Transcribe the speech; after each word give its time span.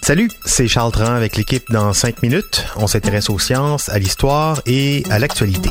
Salut, 0.00 0.30
c'est 0.46 0.68
Charles 0.68 0.92
Tran 0.92 1.12
avec 1.12 1.36
l'équipe 1.36 1.70
dans 1.70 1.92
5 1.92 2.22
minutes. 2.22 2.64
On 2.76 2.86
s'intéresse 2.86 3.28
aux 3.28 3.38
sciences, 3.38 3.90
à 3.90 3.98
l'histoire 3.98 4.62
et 4.64 5.02
à 5.10 5.18
l'actualité. 5.18 5.68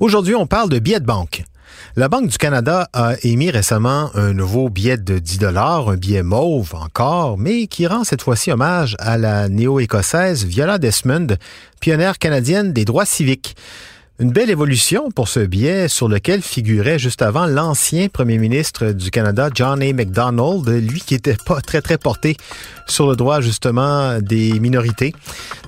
Aujourd'hui, 0.00 0.34
on 0.34 0.46
parle 0.46 0.68
de 0.68 0.78
billets 0.78 1.00
de 1.00 1.06
banque. 1.06 1.44
La 1.96 2.10
Banque 2.10 2.28
du 2.28 2.36
Canada 2.36 2.90
a 2.92 3.14
émis 3.22 3.50
récemment 3.50 4.10
un 4.14 4.34
nouveau 4.34 4.68
billet 4.68 4.98
de 4.98 5.18
10 5.18 5.38
dollars, 5.38 5.88
un 5.88 5.96
billet 5.96 6.22
mauve 6.22 6.74
encore, 6.74 7.38
mais 7.38 7.68
qui 7.68 7.86
rend 7.86 8.04
cette 8.04 8.20
fois-ci 8.20 8.52
hommage 8.52 8.96
à 8.98 9.16
la 9.16 9.48
néo-écossaise 9.48 10.44
Viola 10.44 10.76
Desmond, 10.76 11.38
pionnière 11.80 12.18
canadienne 12.18 12.74
des 12.74 12.84
droits 12.84 13.06
civiques. 13.06 13.56
Une 14.22 14.30
belle 14.30 14.50
évolution 14.50 15.10
pour 15.10 15.26
ce 15.26 15.40
billet 15.40 15.88
sur 15.88 16.06
lequel 16.06 16.42
figurait 16.42 16.96
juste 16.96 17.22
avant 17.22 17.44
l'ancien 17.46 18.06
premier 18.06 18.38
ministre 18.38 18.92
du 18.92 19.10
Canada, 19.10 19.50
John 19.52 19.82
A. 19.82 19.92
MacDonald, 19.92 20.68
lui 20.68 21.00
qui 21.00 21.16
était 21.16 21.36
pas 21.44 21.60
très 21.60 21.82
très 21.82 21.98
porté 21.98 22.36
sur 22.86 23.10
le 23.10 23.16
droit 23.16 23.40
justement 23.40 24.20
des 24.20 24.60
minorités, 24.60 25.12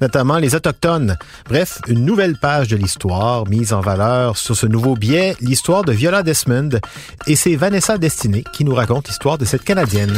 notamment 0.00 0.38
les 0.38 0.54
autochtones. 0.54 1.16
Bref, 1.48 1.80
une 1.88 2.04
nouvelle 2.04 2.36
page 2.36 2.68
de 2.68 2.76
l'histoire 2.76 3.44
mise 3.48 3.72
en 3.72 3.80
valeur 3.80 4.38
sur 4.38 4.54
ce 4.54 4.66
nouveau 4.66 4.94
billet, 4.94 5.34
l'histoire 5.40 5.82
de 5.82 5.90
Viola 5.90 6.22
Desmond, 6.22 6.78
et 7.26 7.34
c'est 7.34 7.56
Vanessa 7.56 7.98
Destiné 7.98 8.44
qui 8.52 8.64
nous 8.64 8.74
raconte 8.76 9.08
l'histoire 9.08 9.36
de 9.36 9.46
cette 9.46 9.64
Canadienne. 9.64 10.16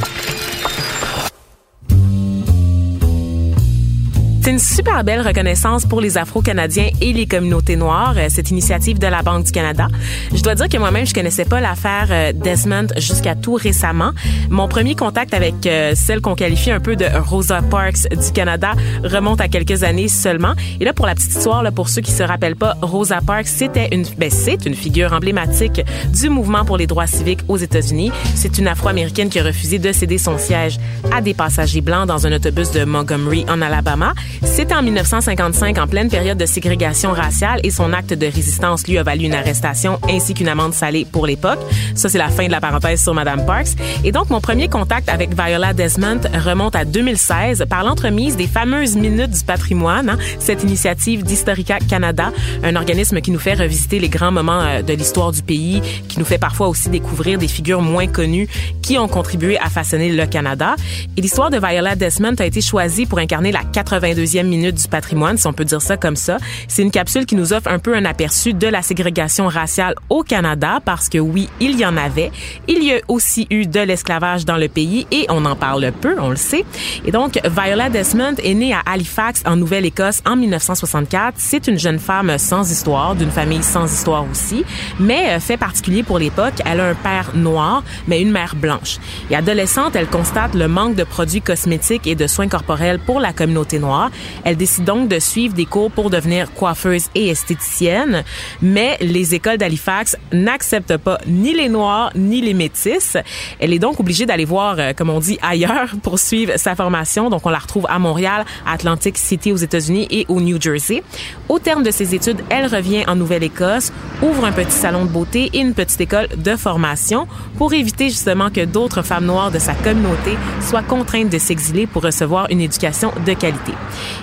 C'est 4.46 4.52
une 4.52 4.59
super 4.60 5.02
belle 5.02 5.27
reconnaissance 5.27 5.86
pour 5.86 6.00
les 6.00 6.18
Afro-Canadiens 6.18 6.91
et 7.00 7.12
les 7.12 7.27
communautés 7.27 7.74
noires, 7.74 8.14
euh, 8.16 8.28
cette 8.28 8.52
initiative 8.52 9.00
de 9.00 9.09
la 9.09 9.22
Banque 9.22 9.46
du 9.46 9.50
Canada. 9.50 9.88
Je 10.32 10.41
dois 10.41 10.55
dire 10.55 10.69
que 10.69 10.77
moi-même, 10.77 11.05
je 11.05 11.12
connaissais 11.12 11.45
pas 11.45 11.60
l'affaire 11.60 12.06
euh, 12.12 12.32
Desmond 12.32 12.86
jusqu'à 12.96 13.34
tout 13.34 13.55
récemment. 13.55 14.12
Mon 14.48 14.69
premier 14.69 14.95
contact 14.95 15.34
avec 15.34 15.67
euh, 15.67 15.94
celle 15.97 16.20
qu'on 16.20 16.36
qualifie 16.36 16.70
un 16.70 16.78
peu 16.78 16.94
de 16.94 17.06
Rosa 17.28 17.61
Parks 17.61 18.08
du 18.08 18.30
Canada 18.33 18.74
remonte 19.02 19.41
à 19.41 19.48
quelques 19.48 19.83
années 19.83 20.06
seulement. 20.06 20.52
Et 20.78 20.84
là, 20.84 20.92
pour 20.92 21.06
la 21.06 21.17
petite 21.17 21.33
histoire, 21.33 21.64
pour 21.72 21.89
ceux 21.89 22.02
qui 22.02 22.12
se 22.12 22.22
rappellent 22.22 22.55
pas, 22.55 22.77
Rosa 22.83 23.19
Parks, 23.27 23.48
c'était 23.48 23.89
une, 23.91 24.05
ben, 24.17 24.30
c'est 24.30 24.64
une 24.64 24.77
figure 24.77 25.12
emblématique 25.12 25.83
du 26.12 26.28
mouvement 26.28 26.64
pour 26.64 26.77
les 26.77 26.86
droits 26.86 27.08
civiques 27.08 27.41
aux 27.48 27.56
États-Unis. 27.56 28.12
C'est 28.36 28.58
une 28.58 28.69
Afro-américaine 28.69 29.28
qui 29.28 29.41
a 29.41 29.42
refusé 29.42 29.80
de 29.80 29.91
céder 29.91 30.19
son 30.19 30.39
siège 30.39 30.78
à 31.12 31.20
des 31.20 31.34
passagers 31.34 31.80
blancs 31.80 32.06
dans 32.06 32.28
un 32.28 32.33
autobus 32.33 32.70
de 32.70 32.84
Montgomery 32.84 33.44
en 33.48 33.61
Alabama. 33.61 34.14
C'était 34.42 34.75
en 34.75 34.83
1955, 34.83 35.79
en 35.79 35.87
pleine 35.87 36.09
période 36.09 36.39
de 36.39 36.47
ségrégation 36.47 37.12
raciale, 37.12 37.61
et 37.62 37.70
son 37.70 37.92
acte 37.92 38.12
de 38.12 38.27
résistance 38.27 38.87
lui 38.87 38.98
a 38.98 39.03
valu 39.03 39.25
une 39.25 39.34
arrestation 39.34 39.98
ainsi 40.09 40.34
qu'une 40.34 40.48
amende 40.48 40.75
salée 40.75 41.06
pour 41.11 41.27
l'époque. 41.27 41.59
Ça, 41.95 42.09
c'est 42.09 42.19
la 42.19 42.29
fin 42.29 42.47
de 42.47 42.51
la 42.51 42.61
parenthèse 42.61 43.03
sur 43.03 43.14
Madame 43.14 43.45
Parks. 43.47 43.77
Et 44.05 44.12
donc, 44.12 44.31
mon 44.31 44.41
premier 44.41 44.69
contact 44.69 45.09
avec 45.09 45.31
Viola 45.34 45.73
Desmond 45.73 46.20
remonte 46.45 46.77
à 46.77 46.84
2016 46.84 47.64
par 47.69 47.84
l'entremise 47.84 48.37
des 48.37 48.47
fameuses 48.47 48.97
Minutes 48.97 49.31
du 49.31 49.45
patrimoine, 49.45 50.11
hein, 50.11 50.19
cette 50.39 50.62
initiative 50.62 51.23
d'Historica 51.23 51.79
Canada, 51.79 52.33
un 52.62 52.77
organisme 52.77 53.20
qui 53.20 53.31
nous 53.31 53.39
fait 53.39 53.55
revisiter 53.55 53.98
les 53.98 54.09
grands 54.09 54.33
moments 54.33 54.61
euh, 54.61 54.83
de 54.83 54.92
l'histoire 54.92 55.33
du 55.33 55.42
pays, 55.42 55.83
qui 56.09 56.19
nous 56.19 56.25
fait 56.25 56.39
parfois 56.39 56.69
aussi 56.69 56.89
découvrir 56.89 57.39
des 57.39 57.48
figures 57.48 57.83
moins 57.83 58.07
connues 58.07 58.48
qui 58.83 58.98
ont 58.98 59.09
contribué 59.09 59.59
à 59.59 59.69
façonner 59.69 60.11
le 60.11 60.27
Canada. 60.27 60.77
Et 61.17 61.20
l'histoire 61.20 61.51
de 61.51 61.59
Viola 61.59 61.97
Desmond 61.97 62.34
a 62.39 62.47
été 62.47 62.61
choisie 62.61 63.07
pour 63.07 63.19
incarner 63.19 63.53
la 63.53 63.64
82 63.64 64.25
deuxième 64.27 64.48
minute 64.48 64.74
du 64.74 64.88
patrimoine, 64.88 65.38
si 65.38 65.46
on 65.46 65.52
peut 65.52 65.64
dire 65.64 65.80
ça 65.80 65.96
comme 65.96 66.16
ça. 66.16 66.38
C'est 66.66 66.82
une 66.82 66.91
capsule 66.91 67.27
qui 67.27 67.36
nous 67.36 67.52
offre 67.52 67.69
un 67.69 67.78
peu 67.78 67.94
un 67.94 68.05
aperçu 68.05 68.55
de 68.55 68.66
la 68.66 68.83
ségrégation 68.83 69.46
raciale 69.46 69.94
au 70.10 70.24
Canada 70.24 70.80
parce 70.84 71.08
que 71.08 71.18
oui, 71.18 71.48
il 71.60 71.78
y 71.78 71.86
en 71.86 71.96
avait. 71.96 72.33
Il 72.66 72.83
y 72.83 72.92
a 72.92 72.98
aussi 73.06 73.46
eu 73.50 73.66
de 73.66 73.78
l'esclavage 73.78 74.44
dans 74.44 74.56
le 74.56 74.66
pays 74.66 75.06
et 75.12 75.27
on 75.28 75.44
en 75.44 75.55
parle 75.55 75.92
peu, 75.92 76.16
on 76.18 76.30
le 76.30 76.36
sait. 76.36 76.64
Et 77.05 77.12
donc, 77.12 77.38
Viola 77.44 77.88
Desmond 77.88 78.34
est 78.42 78.55
née 78.55 78.74
à 78.74 78.80
Halifax, 78.84 79.45
en 79.46 79.55
Nouvelle-Écosse, 79.55 80.23
en 80.27 80.34
1964. 80.34 81.34
C'est 81.36 81.68
une 81.68 81.78
jeune 81.78 82.01
femme 82.01 82.36
sans 82.36 82.68
histoire, 82.68 83.14
d'une 83.14 83.30
famille 83.30 83.62
sans 83.62 83.86
histoire 83.92 84.24
aussi, 84.28 84.64
mais 84.98 85.36
euh, 85.36 85.39
fait 85.39 85.56
particulier 85.56 86.02
pour 86.02 86.18
l'époque, 86.18 86.55
elle 86.64 86.80
a 86.80 86.89
un 86.89 86.95
père 86.96 87.30
noir, 87.36 87.84
mais 88.08 88.20
une 88.20 88.33
mère 88.33 88.56
blanche. 88.56 88.98
Et 89.30 89.36
adolescente, 89.36 89.95
elle 89.95 90.08
constate 90.08 90.56
le 90.56 90.67
manque 90.67 90.96
de 90.96 91.05
produits 91.05 91.42
cosmétiques 91.42 92.08
et 92.08 92.17
de 92.17 92.27
soins 92.27 92.48
corporels 92.48 92.98
pour 92.98 93.20
la 93.20 93.33
communauté 93.33 93.78
noire 93.78 94.11
elle 94.44 94.56
décide 94.56 94.84
donc 94.84 95.08
de 95.08 95.18
suivre 95.18 95.54
des 95.54 95.66
cours 95.66 95.90
pour 95.90 96.10
devenir 96.10 96.52
coiffeuse 96.52 97.06
et 97.14 97.28
esthéticienne, 97.28 98.24
mais 98.62 98.96
les 99.00 99.34
écoles 99.34 99.58
d'Halifax 99.58 100.16
n'acceptent 100.32 100.96
pas 100.96 101.18
ni 101.27 101.52
les 101.54 101.68
Noirs 101.68 102.10
ni 102.14 102.40
les 102.40 102.54
Métis. 102.54 103.16
Elle 103.58 103.72
est 103.72 103.78
donc 103.78 104.00
obligée 104.00 104.27
d'aller 104.27 104.44
voir, 104.44 104.77
euh, 104.78 104.92
comme 104.92 105.10
on 105.10 105.20
dit, 105.20 105.38
ailleurs 105.42 105.94
pour 106.02 106.18
suivre 106.18 106.52
sa 106.56 106.74
formation. 106.74 107.30
Donc, 107.30 107.46
on 107.46 107.50
la 107.50 107.58
retrouve 107.58 107.86
à 107.88 107.98
Montréal, 107.98 108.44
à 108.66 108.74
Atlantic 108.74 109.18
City 109.18 109.52
aux 109.52 109.56
États-Unis 109.56 110.06
et 110.10 110.27
au 110.28 110.40
New 110.40 110.60
Jersey. 110.60 111.02
Au 111.48 111.58
terme 111.58 111.83
de 111.83 111.90
ses 111.90 112.14
études, 112.14 112.42
elle 112.50 112.66
revient 112.66 113.04
en 113.06 113.16
Nouvelle-Écosse, 113.16 113.92
ouvre 114.22 114.44
un 114.44 114.52
petit 114.52 114.72
salon 114.72 115.04
de 115.04 115.10
beauté 115.10 115.50
et 115.52 115.58
une 115.58 115.74
petite 115.74 116.00
école 116.00 116.28
de 116.36 116.56
formation 116.56 117.27
pour 117.56 117.72
éviter 117.72 118.08
justement 118.08 118.50
que 118.50 118.64
d'autres 118.64 119.02
femmes 119.02 119.27
noires 119.27 119.50
de 119.50 119.58
sa 119.58 119.74
communauté 119.74 120.36
soient 120.60 120.83
contraintes 120.83 121.30
de 121.30 121.38
s'exiler 121.38 121.86
pour 121.86 122.02
recevoir 122.02 122.46
une 122.50 122.60
éducation 122.60 123.12
de 123.24 123.33
qualité. 123.33 123.72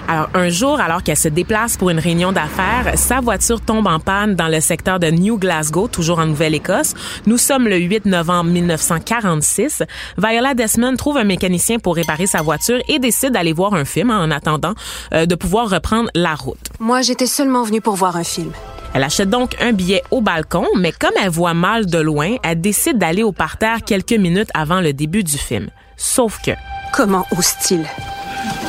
Alors, 0.08 0.30
un 0.34 0.50
jour, 0.50 0.80
alors 0.80 1.04
qu'elle 1.04 1.18
se 1.18 1.28
déplace 1.28 1.78
pour 1.78 1.90
une 1.90 2.00
réunion 2.00 2.32
d'affaires, 2.32 2.94
sa 2.96 3.22
voiture 3.22 3.62
tombe 3.62 3.88
en 3.88 4.00
panne 4.00 4.36
dans 4.36 4.48
le 4.48 4.60
secteur 4.60 5.00
de 5.00 5.08
New 5.08 5.38
Glasgow, 5.38 5.88
toujours 5.88 6.20
en 6.20 6.26
Nouvelle-Écosse. 6.26 6.94
Nous 7.26 7.38
sommes 7.38 7.68
le 7.68 7.78
8 7.78 8.06
novembre 8.06 8.50
1946. 8.52 9.84
Viola 10.18 10.54
Desmond 10.54 10.96
trouve 10.96 11.18
un 11.18 11.24
mécanicien 11.24 11.80
pour 11.80 11.96
réparer 11.96 12.28
sa 12.28 12.42
voiture 12.42 12.80
et 12.88 13.00
décide 13.00 13.32
d'aller 13.32 13.54
voir 13.54 13.74
un 13.74 13.86
film 13.86 14.10
en 14.10 14.30
attendant 14.32 14.74
euh, 15.14 15.26
de 15.26 15.36
pouvoir 15.36 15.70
reprendre 15.70 16.10
la 16.16 16.36
route. 16.36 16.70
Moi, 16.80 17.02
j'étais 17.02 17.28
seulement 17.28 17.64
venue 17.64 17.82
pour 17.82 17.96
voir 17.96 18.18
un 18.18 18.24
film. 18.24 18.52
Elle 18.94 19.04
achète 19.04 19.30
donc 19.30 19.56
un 19.60 19.72
billet 19.72 20.04
au 20.12 20.22
balcon, 20.22 20.68
mais 20.78 20.92
comme 20.92 21.14
elle 21.22 21.32
voit 21.32 21.56
mal 21.56 21.88
de 21.88 21.98
loin, 21.98 22.36
elle 22.44 22.62
décide 22.62 23.00
d'aller 23.00 23.24
au 23.24 23.32
parterre 23.32 23.80
quelques 23.84 24.14
minutes 24.14 24.50
avant 24.54 24.82
le 24.82 24.94
début 24.94 25.24
du 25.24 25.38
film. 25.38 25.70
Sauf 25.98 26.40
que... 26.44 26.52
Comment 26.94 27.26
ose-t-il? 27.36 27.86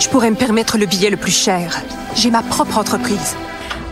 Je 0.04 0.10
pourrais 0.10 0.30
me 0.30 0.36
permettre 0.36 0.76
le 0.76 0.84
billet 0.84 1.08
le 1.08 1.16
plus 1.16 1.32
cher. 1.32 1.80
J'ai 2.14 2.30
ma 2.30 2.42
propre 2.42 2.76
entreprise. 2.76 3.36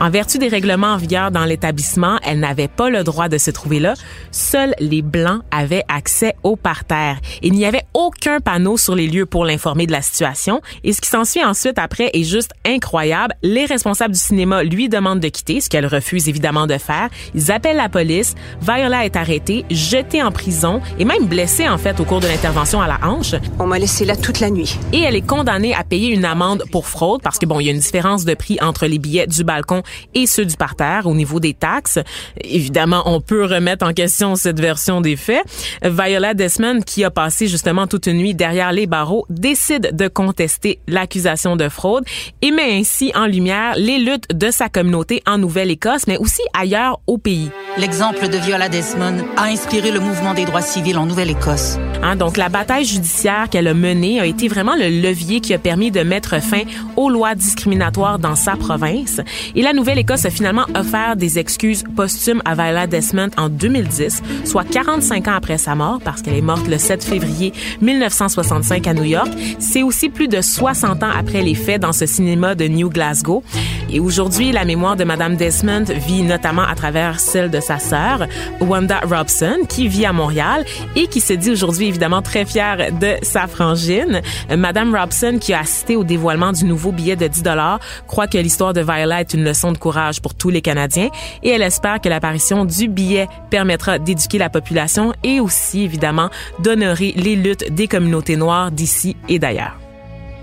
En 0.03 0.11
vertu 0.11 0.39
des 0.39 0.49
règlements 0.49 0.95
en 0.95 0.97
vigueur 0.97 1.31
dans 1.31 1.45
l'établissement, 1.45 2.19
elle 2.25 2.41
n'avait 2.41 2.67
pas 2.67 2.91
le 2.91 3.05
droit 3.05 3.29
de 3.29 3.39
se 3.39 3.53
trouver 3.53 3.79
là. 3.79 3.95
Seuls 4.33 4.75
les 4.81 5.01
Blancs 5.01 5.43
avaient 5.53 5.85
accès 5.87 6.35
au 6.43 6.57
parterre. 6.57 7.21
Il 7.41 7.53
n'y 7.53 7.65
avait 7.65 7.85
aucun 7.95 8.41
panneau 8.41 8.77
sur 8.77 8.97
les 8.97 9.07
lieux 9.07 9.27
pour 9.27 9.45
l'informer 9.45 9.87
de 9.87 9.93
la 9.93 10.03
situation. 10.03 10.61
Et 10.83 10.93
ce 10.93 11.01
qui 11.01 11.09
s'ensuit 11.09 11.45
ensuite 11.45 11.79
après 11.79 12.11
est 12.15 12.25
juste 12.25 12.51
incroyable. 12.67 13.35
Les 13.45 13.65
responsables 13.65 14.15
du 14.15 14.19
cinéma 14.19 14.65
lui 14.65 14.89
demandent 14.89 15.21
de 15.21 15.29
quitter, 15.29 15.61
ce 15.61 15.69
qu'elle 15.69 15.87
refuse 15.87 16.29
évidemment 16.29 16.67
de 16.67 16.79
faire. 16.79 17.09
Ils 17.37 17.53
appellent 17.53 17.77
la 17.77 17.89
police. 17.89 18.35
Viola 18.61 19.05
est 19.05 19.15
arrêtée, 19.15 19.65
jetée 19.71 20.21
en 20.21 20.33
prison 20.33 20.81
et 20.99 21.05
même 21.05 21.27
blessée 21.27 21.69
en 21.69 21.79
fait 21.79 22.01
au 22.01 22.05
cours 22.05 22.19
de 22.19 22.27
l'intervention 22.27 22.81
à 22.83 22.89
la 22.89 22.99
hanche. 23.05 23.37
On 23.61 23.69
m'a 23.69 23.79
laissé 23.79 24.05
là 24.05 24.17
toute 24.17 24.41
la 24.41 24.51
nuit. 24.51 24.81
Et 24.93 25.03
elle 25.03 25.15
est 25.15 25.25
condamnée 25.25 25.75
à 25.75 25.85
payer 25.85 26.09
une 26.09 26.25
amende 26.25 26.65
pour 26.73 26.89
fraude 26.89 27.23
parce 27.23 27.39
que 27.39 27.47
bon, 27.47 27.61
il 27.61 27.67
y 27.67 27.69
a 27.69 27.73
une 27.73 27.79
différence 27.79 28.25
de 28.25 28.35
prix 28.35 28.59
entre 28.61 28.87
les 28.87 28.99
billets 28.99 29.29
du 29.29 29.45
balcon 29.45 29.85
et 30.15 30.27
ceux 30.27 30.45
du 30.45 30.57
parterre 30.57 31.07
au 31.07 31.15
niveau 31.15 31.41
des 31.41 31.55
taxes. 31.55 31.99
Évidemment, 32.41 33.03
on 33.07 33.21
peut 33.21 33.45
remettre 33.45 33.87
en 33.87 33.93
question 33.93 34.35
cette 34.35 34.61
version 34.61 35.01
des 35.01 35.17
faits. 35.17 35.43
Viola 35.83 36.35
Desmond, 36.35 36.81
qui 36.81 37.05
a 37.05 37.11
passé 37.11 37.47
justement 37.47 37.87
toute 37.87 38.07
une 38.07 38.19
nuit 38.19 38.35
derrière 38.35 38.73
les 38.73 38.87
barreaux, 38.87 39.27
décide 39.29 39.95
de 39.95 40.09
contester 40.09 40.79
l'accusation 40.89 41.57
de 41.57 41.69
fraude 41.69 42.05
et 42.41 42.51
met 42.51 42.73
ainsi 42.73 43.13
en 43.15 43.27
lumière 43.27 43.75
les 43.77 43.99
luttes 43.99 44.35
de 44.35 44.51
sa 44.51 44.69
communauté 44.69 45.23
en 45.27 45.39
Nouvelle-Écosse, 45.39 46.07
mais 46.07 46.19
aussi 46.19 46.43
ailleurs 46.55 47.01
au 47.07 47.19
pays. 47.19 47.51
L'exemple 47.79 48.29
de 48.29 48.37
Viola 48.39 48.69
Desmond 48.69 49.19
a 49.37 49.45
inspiré 49.45 49.91
le 49.91 50.01
mouvement 50.01 50.35
des 50.35 50.45
droits 50.45 50.63
civils 50.63 50.99
en 50.99 51.07
Nouvelle-Écosse. 51.07 51.79
Hein, 52.03 52.17
donc 52.17 52.37
la 52.37 52.49
bataille 52.49 52.85
judiciaire 52.85 53.49
qu'elle 53.49 53.69
a 53.69 53.75
menée 53.75 54.19
a 54.19 54.27
été 54.27 54.49
vraiment 54.49 54.75
le 54.75 54.89
levier 54.89 55.41
qui 55.41 55.55
a 55.55 55.59
permis 55.59 55.93
de 55.93 56.01
mettre 56.01 56.43
fin 56.43 56.63
aux 56.97 57.09
lois 57.09 57.37
discriminatoires 57.37 58.19
dans 58.19 58.35
sa 58.35 58.57
province. 58.57 59.21
Et 59.55 59.63
la 59.63 59.73
Nouvelle-Écosse 59.73 60.25
a 60.25 60.31
finalement 60.31 60.67
offert 60.75 61.15
des 61.15 61.39
excuses 61.39 61.85
posthumes 61.95 62.43
à 62.45 62.55
Viola 62.55 62.89
Desmond 62.89 63.31
en 63.37 63.49
2010, 63.49 64.21
soit 64.45 64.65
45 64.65 65.29
ans 65.29 65.35
après 65.35 65.59
sa 65.59 65.77
mort, 65.77 66.01
parce 66.05 66.23
qu'elle 66.23 66.35
est 66.35 66.41
morte 66.41 66.67
le 66.67 66.77
7 66.77 67.05
février 67.05 67.53
1965 67.81 68.85
à 68.89 68.95
New 68.95 69.05
York. 69.05 69.31
C'est 69.61 69.85
aussi 69.85 70.09
plus 70.09 70.27
de 70.27 70.41
60 70.41 71.05
ans 71.05 71.11
après 71.17 71.43
les 71.43 71.55
faits 71.55 71.81
dans 71.81 71.93
ce 71.93 72.07
cinéma 72.07 72.57
de 72.57 72.67
New 72.67 72.91
Glasgow. 72.91 73.45
Et 73.93 74.01
aujourd'hui, 74.01 74.51
la 74.51 74.65
mémoire 74.65 74.97
de 74.97 75.05
Madame 75.05 75.37
Desmond 75.37 75.85
vit 75.85 76.23
notamment 76.23 76.63
à 76.63 76.75
travers 76.75 77.21
celle 77.21 77.51
de 77.51 77.61
sa 77.61 77.79
sœur, 77.79 78.27
Wanda 78.61 79.01
Robson, 79.09 79.59
qui 79.69 79.87
vit 79.87 80.07
à 80.07 80.13
Montréal 80.13 80.65
et 80.97 81.07
qui 81.07 81.21
se 81.21 81.35
dit 81.35 81.51
aujourd'hui 81.51 81.92
évidemment 81.93 82.23
très 82.23 82.47
fière 82.47 82.91
de 82.93 83.17
sa 83.23 83.47
frangine. 83.47 84.23
Madame 84.57 84.97
Robson, 84.97 85.37
qui 85.39 85.53
a 85.53 85.61
assisté 85.61 85.95
au 85.95 86.05
dévoilement 86.05 86.53
du 86.53 86.65
nouveau 86.65 86.91
billet 86.91 87.17
de 87.17 87.27
10 87.27 87.43
dollars, 87.43 87.81
croit 88.07 88.27
que 88.27 88.39
l'histoire 88.39 88.73
de 88.73 88.81
Viola 88.81 89.21
est 89.21 89.35
une 89.35 89.45
leçon 89.45 89.73
de 89.73 89.79
courage 89.79 90.23
pour 90.23 90.35
tous 90.35 90.49
les 90.49 90.63
Canadiens 90.63 91.11
et 91.43 91.51
elle 91.51 91.63
espère 91.63 92.01
que 92.01 92.09
l'apparition 92.09 92.65
du 92.65 92.89
billet 92.89 93.29
permettra 93.51 93.99
d'éduquer 93.99 94.39
la 94.39 94.49
population 94.49 95.13
et 95.23 95.39
aussi, 95.39 95.83
évidemment, 95.83 96.31
d'honorer 96.61 97.13
les 97.17 97.37
luttes 97.37 97.71
des 97.73 97.89
communautés 97.89 98.37
noires 98.37 98.71
d'ici 98.71 99.17
et 99.29 99.39
d'ailleurs. 99.39 99.82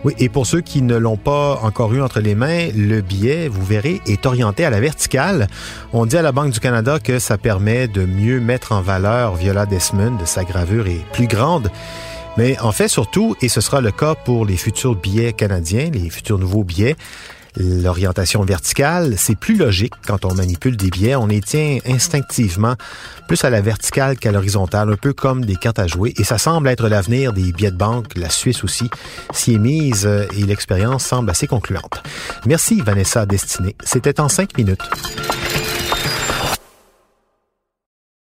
Oui, 0.05 0.13
et 0.17 0.29
pour 0.29 0.47
ceux 0.47 0.61
qui 0.61 0.81
ne 0.81 0.95
l'ont 0.95 1.17
pas 1.17 1.59
encore 1.61 1.93
eu 1.93 2.01
entre 2.01 2.21
les 2.21 2.33
mains, 2.33 2.69
le 2.73 3.01
billet, 3.01 3.49
vous 3.49 3.65
verrez, 3.65 4.01
est 4.07 4.25
orienté 4.25 4.63
à 4.63 4.69
la 4.69 4.79
verticale. 4.79 5.47
On 5.91 6.05
dit 6.05 6.15
à 6.15 6.21
la 6.21 6.31
Banque 6.31 6.51
du 6.51 6.61
Canada 6.61 6.99
que 6.99 7.19
ça 7.19 7.37
permet 7.37 7.89
de 7.89 8.05
mieux 8.05 8.39
mettre 8.39 8.71
en 8.71 8.81
valeur 8.81 9.35
Viola 9.35 9.65
Desmond, 9.65 10.17
sa 10.23 10.45
gravure 10.45 10.87
est 10.87 11.05
plus 11.11 11.27
grande. 11.27 11.69
Mais 12.37 12.57
en 12.59 12.71
fait, 12.71 12.87
surtout, 12.87 13.35
et 13.41 13.49
ce 13.49 13.59
sera 13.59 13.81
le 13.81 13.91
cas 13.91 14.15
pour 14.15 14.45
les 14.45 14.55
futurs 14.55 14.95
billets 14.95 15.33
canadiens, 15.33 15.89
les 15.91 16.09
futurs 16.09 16.39
nouveaux 16.39 16.63
billets, 16.63 16.95
L'orientation 17.57 18.43
verticale, 18.43 19.15
c'est 19.17 19.37
plus 19.37 19.55
logique 19.55 19.93
quand 20.05 20.25
on 20.25 20.33
manipule 20.33 20.77
des 20.77 20.89
billets. 20.89 21.15
On 21.15 21.27
les 21.27 21.41
tient 21.41 21.77
instinctivement 21.85 22.75
plus 23.27 23.43
à 23.43 23.49
la 23.49 23.61
verticale 23.61 24.17
qu'à 24.17 24.31
l'horizontale, 24.31 24.91
un 24.91 24.95
peu 24.95 25.13
comme 25.13 25.45
des 25.45 25.55
cartes 25.55 25.79
à 25.79 25.87
jouer. 25.87 26.13
Et 26.17 26.23
ça 26.23 26.37
semble 26.37 26.67
être 26.67 26.87
l'avenir 26.87 27.33
des 27.33 27.51
billets 27.51 27.71
de 27.71 27.77
banque, 27.77 28.15
la 28.15 28.29
Suisse 28.29 28.63
aussi 28.63 28.89
s'y 29.33 29.55
est 29.55 29.59
mise 29.59 30.05
euh, 30.05 30.25
et 30.37 30.43
l'expérience 30.43 31.05
semble 31.05 31.29
assez 31.29 31.47
concluante. 31.47 32.03
Merci 32.45 32.81
Vanessa 32.81 33.25
Destinée. 33.25 33.75
C'était 33.83 34.19
en 34.19 34.29
cinq 34.29 34.57
minutes. 34.57 34.81